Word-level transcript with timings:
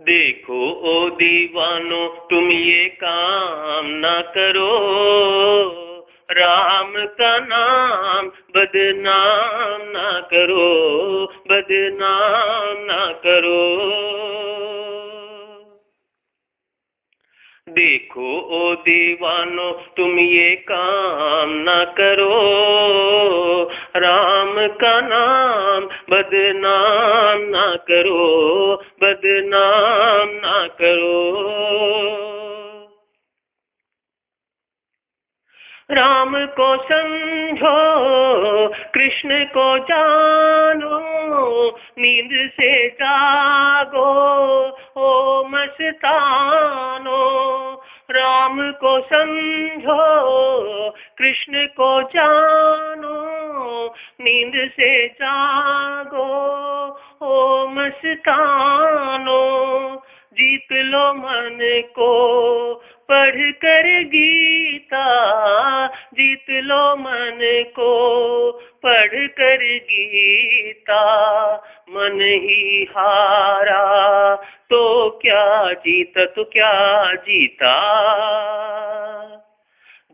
देखो 0.00 0.70
ओ 0.70 1.10
दीवानो, 1.10 2.26
तुम 2.30 2.50
ये 2.50 2.88
काम 2.88 3.86
ना 3.86 4.20
करो। 4.20 4.70
राम 6.30 6.92
का 6.96 7.38
नाम 7.38 8.26
बदनाम 8.26 9.90
ना 9.90 10.20
करो, 10.20 10.68
बदनाम 11.26 12.84
ना 12.84 13.12
करो। 13.26 13.64
देखो 17.68 18.40
ओ 18.40 18.74
दीवानो, 18.74 19.72
तुम 19.96 20.18
ये 20.18 20.54
काम 20.56 21.50
ना 21.50 21.84
करो। 21.84 22.32
राम 23.96 24.37
का 24.68 25.00
नाम 25.00 25.84
बदनाम 25.84 27.40
ना 27.40 27.76
करो, 27.76 28.76
बदनाम 28.76 30.28
ना 30.28 30.66
करो। 30.66 31.48
राम 35.90 36.46
को 36.46 36.76
समझो, 36.76 37.68
कृष्ण 38.68 39.44
को 39.44 39.78
जानो, 39.78 41.00
नींद 41.98 42.50
से 42.50 42.88
जागो, 42.88 44.08
ओ 44.96 45.44
मस्तानो। 45.44 47.38
राम 48.10 48.72
को 48.72 49.00
समझो, 49.00 49.98
कृष्ण 51.18 51.66
को 51.66 52.02
जानो। 52.02 52.87
नींद 54.20 54.70
से 54.70 55.08
जागो, 55.08 56.28
ओ 57.22 57.66
मस्तानो, 57.68 59.48
जीत 60.32 60.72
लो 60.72 61.14
मन 61.14 61.82
को। 61.94 62.74
पढ़ 63.08 63.50
कर 63.50 64.02
गीता, 64.02 65.06
जीत 65.86 66.44
लो 66.50 66.96
मन 66.96 67.64
को। 67.76 68.50
पढ़ 68.82 69.26
कर 69.26 69.58
गीता, 69.76 71.02
मन 71.90 72.20
ही 72.20 72.84
हारा। 72.90 74.34
तो 74.70 75.10
क्या 75.22 75.72
जीता 75.72 76.24
तो 76.24 76.44
क्या 76.44 77.12
जीता? 77.14 77.74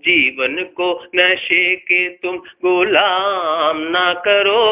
जीवन 0.05 0.63
को 0.77 1.07
नशे 1.17 1.77
के 1.77 2.09
तुम 2.09 2.37
गुलाम 2.37 3.79
ना 3.79 4.13
करो। 4.15 4.65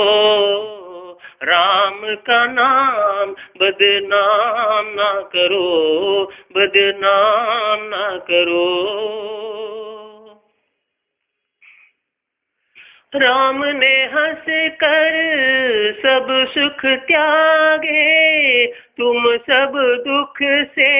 राम 1.42 2.00
का 2.04 2.46
नाम 2.46 3.30
बदनाम 3.30 4.86
ना 4.94 5.12
करो, 5.20 6.24
बदनाम 6.56 7.84
ना 7.84 8.16
करो। 8.18 8.68
राम 13.14 13.64
ने 13.64 14.04
हंस 14.04 14.44
कर 14.50 15.16
सब 16.02 16.28
सुख 16.54 16.84
त्यागे, 16.86 18.66
तुम 18.66 19.36
सब 19.36 19.72
दुख 20.06 20.38
से 20.74 20.92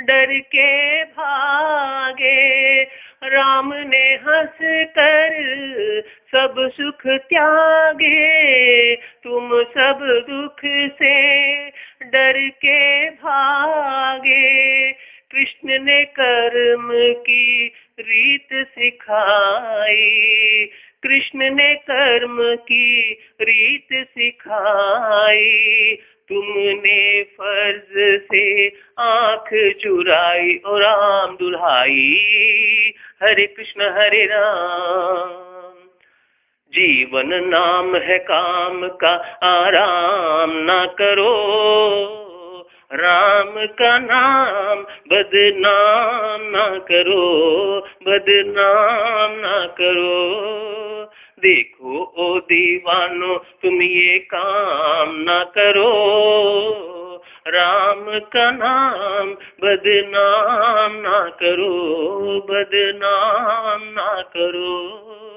डर 0.00 0.38
के 0.38 1.04
भागे। 1.04 2.84
राम 3.24 3.74
ने 3.74 3.98
हंस 3.98 4.58
कर 4.62 6.02
सब 6.32 6.54
सुख 6.58 7.06
त्यागे। 7.06 8.96
तुम 8.96 9.62
सब 9.62 10.26
दुख 10.30 10.60
से 10.94 11.70
डर 12.02 12.48
के 12.48 13.10
भागे। 13.10 14.92
कृष्ण 15.32 15.84
ने 15.84 16.04
कर्म 16.04 17.22
की 17.22 17.72
रीत 18.00 18.48
सिखाई। 18.52 20.70
कृष्ण 21.02 21.54
ने 21.54 21.74
कर्म 21.74 22.56
की 22.56 23.20
रीत 23.40 23.88
सिखाई। 23.92 25.98
तुमने 26.30 27.22
फ़र्ज़ 27.22 28.22
से 28.22 28.68
आँख 28.98 29.76
चुराई 29.80 30.56
और 30.66 30.82
राम 30.82 31.36
दुल्हाई। 31.36 32.92
हरे 33.22 33.46
कृष्ण, 33.46 33.82
हरे 33.82 34.24
राम। 34.24 35.46
जीवन 36.74 37.44
नाम 37.44 37.96
है 37.96 38.18
काम 38.18 38.88
का 38.88 39.40
आराम, 39.42 40.50
ना 40.50 40.86
करो 40.86 41.56
राम 42.92 43.66
का 43.66 43.98
नाम, 43.98 44.78
बदनाम 44.82 46.50
ना 46.50 46.78
करो, 46.78 47.80
बदनाम 47.80 49.40
ना 49.40 49.66
करो। 49.66 50.79
देखो, 51.42 52.14
ओ 52.18 52.38
दीवानो, 52.38 53.36
तुम 53.36 53.82
ये 53.82 54.18
काम 54.18 55.16
ना 55.16 55.44
करो। 55.44 55.90
राम 57.48 58.18
का 58.18 58.50
नाम 58.50 59.28
बदनाम 59.32 60.92
ना 60.92 61.28
करो, 61.28 61.72
बदनाम 62.50 63.80
ना 63.82 64.22
करो। 64.22 65.29